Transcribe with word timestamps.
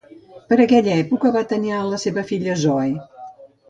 Per 0.53 0.57
aquella 0.63 0.95
època 1.03 1.33
va 1.37 1.45
tenir 1.53 1.77
a 1.77 1.85
la 1.93 2.03
seva 2.07 2.27
filla, 2.35 2.61
Zoe. 2.67 2.93